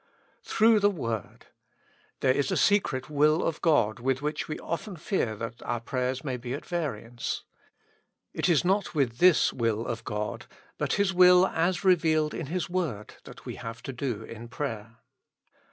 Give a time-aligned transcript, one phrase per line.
[0.41, 1.45] Through the word.
[2.21, 6.23] There is a secret will of God, with which we often fear that our prayers
[6.23, 7.43] may be at variance.
[8.33, 10.47] It is not with this will of God,
[10.79, 14.97] but His will as revealed in His word, that we have to do in prayer.